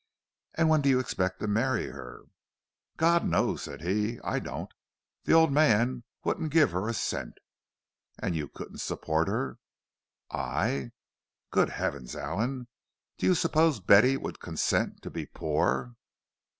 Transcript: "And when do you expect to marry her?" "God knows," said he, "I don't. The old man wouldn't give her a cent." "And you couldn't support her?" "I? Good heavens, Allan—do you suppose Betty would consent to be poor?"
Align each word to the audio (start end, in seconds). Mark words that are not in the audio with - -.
"And 0.55 0.67
when 0.67 0.81
do 0.81 0.89
you 0.89 0.97
expect 0.99 1.39
to 1.41 1.47
marry 1.47 1.85
her?" 1.89 2.23
"God 2.97 3.23
knows," 3.23 3.61
said 3.61 3.81
he, 3.83 4.19
"I 4.23 4.39
don't. 4.39 4.71
The 5.25 5.33
old 5.33 5.51
man 5.51 6.05
wouldn't 6.23 6.49
give 6.51 6.71
her 6.71 6.87
a 6.89 6.93
cent." 6.95 7.35
"And 8.17 8.35
you 8.35 8.47
couldn't 8.47 8.79
support 8.81 9.27
her?" 9.27 9.59
"I? 10.31 10.89
Good 11.51 11.69
heavens, 11.69 12.15
Allan—do 12.15 13.25
you 13.27 13.35
suppose 13.35 13.79
Betty 13.79 14.17
would 14.17 14.39
consent 14.39 15.03
to 15.03 15.11
be 15.11 15.27
poor?" 15.27 15.93